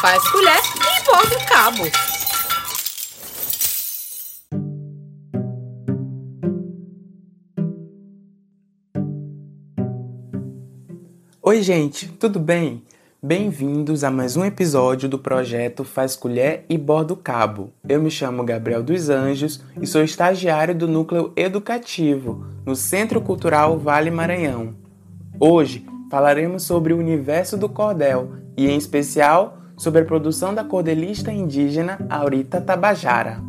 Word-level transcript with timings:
faz 0.00 0.26
colher 0.30 0.56
e 0.56 1.04
borda 1.04 1.36
o 1.36 1.46
cabo. 1.46 1.82
Oi, 11.42 11.62
gente, 11.62 12.08
tudo 12.08 12.40
bem? 12.40 12.82
Bem-vindos 13.22 14.02
a 14.02 14.10
mais 14.10 14.38
um 14.38 14.44
episódio 14.44 15.06
do 15.06 15.18
projeto 15.18 15.84
Faz 15.84 16.16
Colher 16.16 16.64
e 16.70 16.78
Borda 16.78 17.12
o 17.12 17.16
Cabo. 17.16 17.70
Eu 17.86 18.00
me 18.00 18.10
chamo 18.10 18.42
Gabriel 18.42 18.82
dos 18.82 19.10
Anjos 19.10 19.62
e 19.78 19.86
sou 19.86 20.02
estagiário 20.02 20.74
do 20.74 20.88
Núcleo 20.88 21.30
Educativo 21.36 22.46
no 22.64 22.74
Centro 22.74 23.20
Cultural 23.20 23.78
Vale 23.78 24.10
Maranhão. 24.10 24.74
Hoje 25.38 25.84
falaremos 26.10 26.62
sobre 26.62 26.94
o 26.94 26.98
universo 26.98 27.58
do 27.58 27.68
cordel 27.68 28.32
e, 28.56 28.66
em 28.66 28.78
especial, 28.78 29.59
sobre 29.80 30.02
a 30.02 30.04
produção 30.04 30.52
da 30.52 30.62
cordelista 30.62 31.32
indígena 31.32 32.06
Aurita 32.10 32.60
Tabajara. 32.60 33.42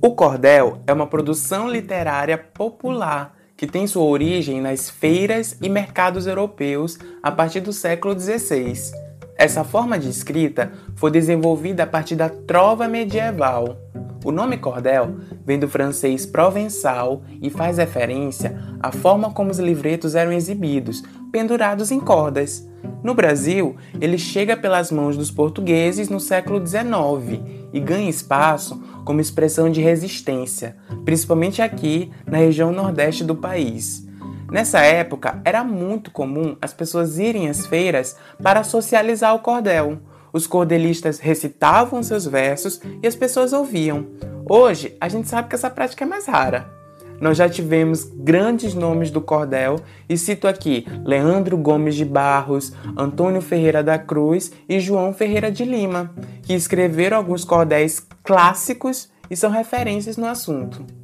O 0.00 0.14
cordel 0.14 0.80
é 0.86 0.92
uma 0.94 1.06
produção 1.06 1.70
literária 1.70 2.38
popular 2.38 3.36
que 3.54 3.66
tem 3.66 3.86
sua 3.86 4.04
origem 4.04 4.58
nas 4.58 4.88
feiras 4.88 5.58
e 5.60 5.68
mercados 5.68 6.26
europeus 6.26 6.98
a 7.22 7.30
partir 7.30 7.60
do 7.60 7.74
século 7.74 8.18
XVI. 8.18 9.01
Essa 9.42 9.64
forma 9.64 9.98
de 9.98 10.08
escrita 10.08 10.70
foi 10.94 11.10
desenvolvida 11.10 11.82
a 11.82 11.86
partir 11.86 12.14
da 12.14 12.28
trova 12.28 12.86
medieval. 12.86 13.76
O 14.24 14.30
nome 14.30 14.56
cordel 14.56 15.16
vem 15.44 15.58
do 15.58 15.68
francês 15.68 16.24
provençal 16.24 17.24
e 17.42 17.50
faz 17.50 17.76
referência 17.78 18.56
à 18.78 18.92
forma 18.92 19.32
como 19.32 19.50
os 19.50 19.58
livretos 19.58 20.14
eram 20.14 20.30
exibidos, 20.30 21.02
pendurados 21.32 21.90
em 21.90 21.98
cordas. 21.98 22.64
No 23.02 23.16
Brasil, 23.16 23.74
ele 24.00 24.16
chega 24.16 24.56
pelas 24.56 24.92
mãos 24.92 25.16
dos 25.16 25.32
portugueses 25.32 26.08
no 26.08 26.20
século 26.20 26.64
XIX 26.64 27.40
e 27.72 27.80
ganha 27.80 28.08
espaço 28.08 28.80
como 29.04 29.20
expressão 29.20 29.68
de 29.68 29.80
resistência, 29.80 30.76
principalmente 31.04 31.60
aqui 31.60 32.12
na 32.24 32.38
região 32.38 32.70
nordeste 32.70 33.24
do 33.24 33.34
país. 33.34 34.06
Nessa 34.52 34.80
época, 34.80 35.40
era 35.46 35.64
muito 35.64 36.10
comum 36.10 36.58
as 36.60 36.74
pessoas 36.74 37.18
irem 37.18 37.48
às 37.48 37.66
feiras 37.66 38.18
para 38.42 38.62
socializar 38.62 39.34
o 39.34 39.38
cordel. 39.38 39.98
Os 40.30 40.46
cordelistas 40.46 41.18
recitavam 41.18 42.02
seus 42.02 42.26
versos 42.26 42.78
e 43.02 43.06
as 43.06 43.16
pessoas 43.16 43.54
ouviam. 43.54 44.08
Hoje, 44.46 44.94
a 45.00 45.08
gente 45.08 45.26
sabe 45.26 45.48
que 45.48 45.54
essa 45.54 45.70
prática 45.70 46.04
é 46.04 46.06
mais 46.06 46.26
rara. 46.26 46.70
Nós 47.18 47.38
já 47.38 47.48
tivemos 47.48 48.04
grandes 48.04 48.74
nomes 48.74 49.10
do 49.10 49.22
cordel 49.22 49.76
e 50.06 50.18
cito 50.18 50.46
aqui 50.46 50.86
Leandro 51.02 51.56
Gomes 51.56 51.94
de 51.94 52.04
Barros, 52.04 52.74
Antônio 52.94 53.40
Ferreira 53.40 53.82
da 53.82 53.98
Cruz 53.98 54.52
e 54.68 54.78
João 54.80 55.14
Ferreira 55.14 55.50
de 55.50 55.64
Lima, 55.64 56.12
que 56.42 56.52
escreveram 56.52 57.16
alguns 57.16 57.42
cordéis 57.42 58.06
clássicos 58.22 59.08
e 59.30 59.36
são 59.36 59.50
referências 59.50 60.18
no 60.18 60.26
assunto. 60.26 61.01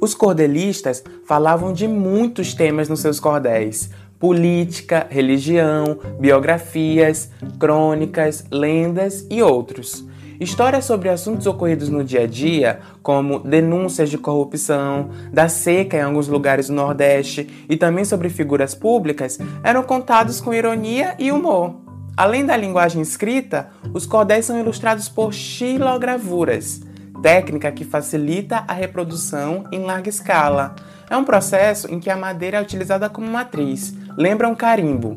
Os 0.00 0.14
cordelistas 0.14 1.04
falavam 1.26 1.72
de 1.72 1.86
muitos 1.86 2.54
temas 2.54 2.88
nos 2.88 3.00
seus 3.00 3.20
cordéis: 3.20 3.90
política, 4.18 5.06
religião, 5.10 5.98
biografias, 6.18 7.30
crônicas, 7.58 8.44
lendas 8.50 9.26
e 9.30 9.42
outros. 9.42 10.08
Histórias 10.40 10.86
sobre 10.86 11.10
assuntos 11.10 11.46
ocorridos 11.46 11.90
no 11.90 12.02
dia 12.02 12.22
a 12.22 12.26
dia, 12.26 12.80
como 13.02 13.40
denúncias 13.40 14.08
de 14.08 14.16
corrupção, 14.16 15.10
da 15.30 15.50
seca 15.50 15.98
em 15.98 16.00
alguns 16.00 16.28
lugares 16.28 16.68
do 16.68 16.74
Nordeste 16.74 17.66
e 17.68 17.76
também 17.76 18.06
sobre 18.06 18.30
figuras 18.30 18.74
públicas, 18.74 19.38
eram 19.62 19.82
contados 19.82 20.40
com 20.40 20.54
ironia 20.54 21.14
e 21.18 21.30
humor. 21.30 21.74
Além 22.16 22.46
da 22.46 22.56
linguagem 22.56 23.02
escrita, 23.02 23.68
os 23.92 24.06
cordéis 24.06 24.46
são 24.46 24.58
ilustrados 24.58 25.10
por 25.10 25.34
xilogravuras, 25.34 26.80
técnica 27.22 27.70
que 27.72 27.84
facilita 27.84 28.64
a 28.66 28.72
reprodução 28.72 29.64
em 29.70 29.80
larga 29.80 30.08
escala. 30.08 30.74
É 31.08 31.16
um 31.16 31.24
processo 31.24 31.92
em 31.92 31.98
que 31.98 32.10
a 32.10 32.16
madeira 32.16 32.58
é 32.58 32.62
utilizada 32.62 33.08
como 33.08 33.26
matriz, 33.26 33.94
lembra 34.16 34.48
um 34.48 34.54
carimbo. 34.54 35.16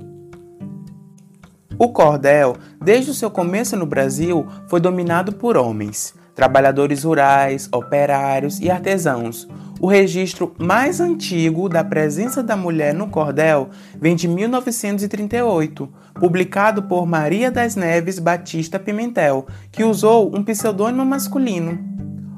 O 1.78 1.90
cordel, 1.90 2.56
desde 2.81 3.12
o 3.12 3.14
seu 3.14 3.31
começo 3.31 3.75
no 3.75 3.86
Brasil, 3.86 4.47
foi 4.68 4.80
dominado 4.80 5.34
por 5.34 5.58
homens, 5.58 6.14
trabalhadores 6.36 7.03
rurais, 7.03 7.68
operários 7.72 8.59
e 8.59 8.70
artesãos. 8.70 9.47
O 9.80 9.88
registro 9.88 10.56
mais 10.58 11.02
antigo 11.02 11.68
da 11.68 11.84
presença 11.84 12.41
da 12.41 12.56
mulher 12.56 12.94
no 12.94 13.09
cordel 13.09 13.70
vem 14.00 14.16
de 14.16 14.28
1938, 14.28 15.90
publicado 16.14 16.84
por 16.84 17.06
Maria 17.06 17.52
das 17.52 17.75
Neves 17.75 18.18
Batista 18.18 18.80
Pimentel, 18.80 19.46
que 19.72 19.84
usou 19.84 20.34
um 20.34 20.44
pseudônimo 20.44 21.06
masculino. 21.06 21.93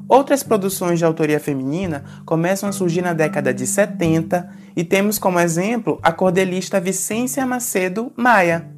Outras 0.08 0.42
produções 0.44 1.00
de 1.00 1.04
autoria 1.04 1.40
feminina 1.40 2.04
começam 2.24 2.68
a 2.68 2.72
surgir 2.72 3.02
na 3.02 3.12
década 3.12 3.52
de 3.52 3.66
70 3.66 4.48
e 4.76 4.84
temos 4.84 5.18
como 5.18 5.40
exemplo 5.40 5.98
a 6.00 6.12
cordelista 6.12 6.80
Vicência 6.80 7.44
Macedo 7.44 8.12
Maia. 8.16 8.70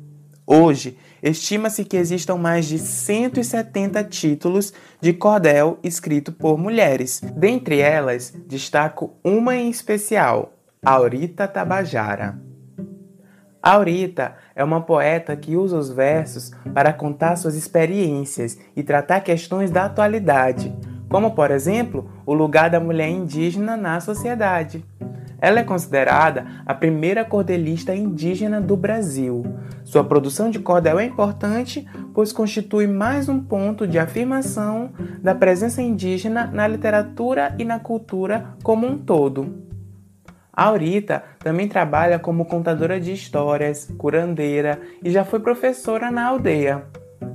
Hoje, 0.46 0.96
estima-se 1.22 1.84
que 1.84 1.98
existam 1.98 2.36
mais 2.36 2.64
de 2.66 2.78
170 2.78 4.02
títulos 4.04 4.72
de 5.02 5.12
cordel 5.12 5.78
escrito 5.82 6.32
por 6.32 6.56
mulheres. 6.56 7.20
Dentre 7.36 7.78
elas, 7.78 8.32
destaco 8.46 9.14
uma 9.22 9.54
em 9.54 9.68
especial, 9.68 10.54
Aurita 10.82 11.46
Tabajara. 11.46 12.40
Aurita 13.62 14.36
é 14.56 14.64
uma 14.64 14.80
poeta 14.80 15.36
que 15.36 15.56
usa 15.56 15.76
os 15.76 15.90
versos 15.90 16.52
para 16.72 16.90
contar 16.90 17.36
suas 17.36 17.54
experiências 17.54 18.56
e 18.74 18.82
tratar 18.82 19.20
questões 19.20 19.70
da 19.70 19.84
atualidade 19.84 20.74
como, 21.08 21.32
por 21.32 21.50
exemplo, 21.50 22.10
o 22.26 22.34
lugar 22.34 22.70
da 22.70 22.80
mulher 22.80 23.08
indígena 23.08 23.76
na 23.76 24.00
sociedade. 24.00 24.84
Ela 25.40 25.60
é 25.60 25.64
considerada 25.64 26.46
a 26.66 26.74
primeira 26.74 27.24
cordelista 27.24 27.94
indígena 27.94 28.60
do 28.60 28.76
Brasil. 28.76 29.44
Sua 29.84 30.02
produção 30.02 30.50
de 30.50 30.58
cordel 30.58 30.98
é 30.98 31.04
importante, 31.04 31.86
pois 32.12 32.32
constitui 32.32 32.88
mais 32.88 33.28
um 33.28 33.40
ponto 33.40 33.86
de 33.86 33.98
afirmação 33.98 34.90
da 35.22 35.34
presença 35.34 35.80
indígena 35.80 36.50
na 36.52 36.66
literatura 36.66 37.54
e 37.56 37.64
na 37.64 37.78
cultura 37.78 38.56
como 38.64 38.86
um 38.86 38.98
todo. 38.98 39.68
Aurita 40.52 41.22
também 41.38 41.68
trabalha 41.68 42.18
como 42.18 42.44
contadora 42.44 42.98
de 42.98 43.12
histórias, 43.12 43.88
curandeira 43.96 44.80
e 45.04 45.10
já 45.10 45.24
foi 45.24 45.38
professora 45.38 46.10
na 46.10 46.26
aldeia. 46.26 46.84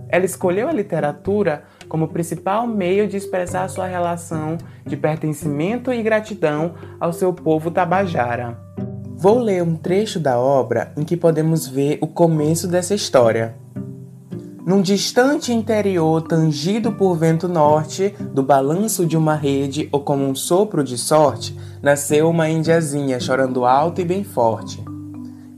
Ela 0.09 0.25
escolheu 0.25 0.67
a 0.67 0.73
literatura 0.73 1.63
como 1.93 2.07
principal 2.07 2.65
meio 2.65 3.07
de 3.07 3.17
expressar 3.17 3.69
sua 3.69 3.85
relação 3.85 4.57
de 4.83 4.97
pertencimento 4.97 5.93
e 5.93 6.01
gratidão 6.01 6.73
ao 6.99 7.13
seu 7.13 7.31
povo 7.31 7.69
tabajara. 7.69 8.57
Vou 9.15 9.37
ler 9.37 9.61
um 9.61 9.75
trecho 9.75 10.19
da 10.19 10.39
obra 10.39 10.91
em 10.97 11.03
que 11.03 11.15
podemos 11.15 11.67
ver 11.67 11.99
o 12.01 12.07
começo 12.07 12.67
dessa 12.67 12.95
história. 12.95 13.55
Num 14.65 14.81
distante 14.81 15.53
interior 15.53 16.23
tangido 16.23 16.93
por 16.93 17.15
vento 17.15 17.47
norte, 17.47 18.15
do 18.33 18.41
balanço 18.41 19.05
de 19.05 19.15
uma 19.15 19.35
rede 19.35 19.87
ou 19.91 19.99
como 19.99 20.27
um 20.27 20.33
sopro 20.33 20.83
de 20.83 20.97
sorte, 20.97 21.55
nasceu 21.79 22.27
uma 22.27 22.49
indiazinha 22.49 23.19
chorando 23.19 23.65
alto 23.65 24.01
e 24.01 24.03
bem 24.03 24.23
forte. 24.23 24.83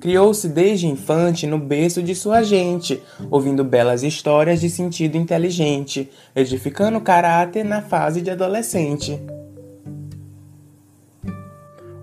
Criou-se 0.05 0.47
desde 0.47 0.85
infante 0.85 1.47
no 1.47 1.57
berço 1.57 2.03
de 2.03 2.13
sua 2.13 2.43
gente, 2.43 3.01
ouvindo 3.31 3.63
belas 3.63 4.03
histórias 4.03 4.61
de 4.61 4.69
sentido 4.69 5.17
inteligente, 5.17 6.11
edificando 6.35 7.01
caráter 7.01 7.65
na 7.65 7.81
fase 7.81 8.21
de 8.21 8.29
adolescente. 8.29 9.19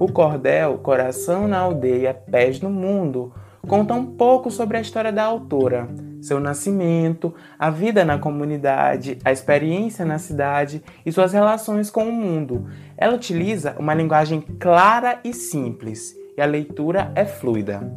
O 0.00 0.08
cordel 0.08 0.78
Coração 0.78 1.46
na 1.46 1.58
Aldeia, 1.58 2.12
Pés 2.12 2.60
no 2.60 2.70
Mundo 2.70 3.32
conta 3.68 3.94
um 3.94 4.04
pouco 4.04 4.50
sobre 4.50 4.78
a 4.78 4.80
história 4.80 5.12
da 5.12 5.22
autora, 5.22 5.88
seu 6.20 6.40
nascimento, 6.40 7.32
a 7.56 7.70
vida 7.70 8.04
na 8.04 8.18
comunidade, 8.18 9.16
a 9.24 9.30
experiência 9.30 10.04
na 10.04 10.18
cidade 10.18 10.82
e 11.06 11.12
suas 11.12 11.32
relações 11.32 11.88
com 11.88 12.02
o 12.02 12.12
mundo. 12.12 12.66
Ela 12.96 13.14
utiliza 13.14 13.76
uma 13.78 13.94
linguagem 13.94 14.40
clara 14.58 15.20
e 15.22 15.32
simples 15.32 16.20
e 16.36 16.40
a 16.40 16.46
leitura 16.46 17.12
é 17.14 17.24
fluida. 17.24 17.92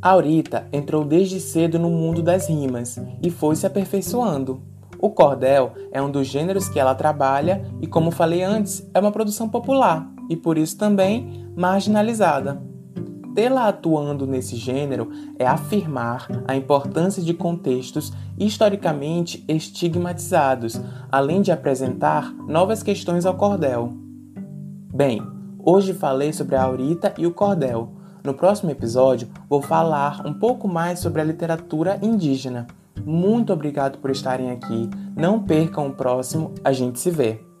Aurita 0.00 0.66
entrou 0.72 1.04
desde 1.04 1.38
cedo 1.38 1.78
no 1.78 1.88
mundo 1.88 2.22
das 2.22 2.48
rimas 2.48 2.98
e 3.22 3.30
foi 3.30 3.54
se 3.54 3.66
aperfeiçoando. 3.66 4.60
O 4.98 5.10
cordel 5.10 5.72
é 5.92 6.02
um 6.02 6.10
dos 6.10 6.26
gêneros 6.26 6.68
que 6.68 6.78
ela 6.78 6.94
trabalha 6.94 7.64
e, 7.80 7.86
como 7.86 8.10
falei 8.10 8.42
antes, 8.42 8.88
é 8.92 9.00
uma 9.00 9.12
produção 9.12 9.48
popular 9.48 10.08
e 10.28 10.36
por 10.36 10.58
isso 10.58 10.76
também 10.76 11.46
marginalizada. 11.56 12.62
Tê-la 13.34 13.68
atuando 13.68 14.26
nesse 14.26 14.56
gênero 14.56 15.10
é 15.38 15.46
afirmar 15.46 16.28
a 16.46 16.54
importância 16.54 17.22
de 17.22 17.32
contextos 17.32 18.12
historicamente 18.38 19.44
estigmatizados, 19.48 20.80
além 21.10 21.40
de 21.40 21.50
apresentar 21.50 22.32
novas 22.46 22.82
questões 22.82 23.24
ao 23.24 23.34
cordel. 23.34 23.92
Bem, 24.94 25.22
Hoje 25.64 25.94
falei 25.94 26.32
sobre 26.32 26.56
a 26.56 26.62
aurita 26.64 27.14
e 27.16 27.24
o 27.24 27.32
cordel. 27.32 27.92
No 28.24 28.34
próximo 28.34 28.72
episódio, 28.72 29.28
vou 29.48 29.62
falar 29.62 30.26
um 30.26 30.34
pouco 30.34 30.66
mais 30.66 30.98
sobre 30.98 31.20
a 31.20 31.24
literatura 31.24 32.00
indígena. 32.02 32.66
Muito 33.04 33.52
obrigado 33.52 33.98
por 33.98 34.10
estarem 34.10 34.50
aqui. 34.50 34.90
Não 35.16 35.40
percam 35.40 35.86
o 35.86 35.92
próximo, 35.92 36.52
a 36.64 36.72
gente 36.72 36.98
se 36.98 37.12
vê. 37.12 37.51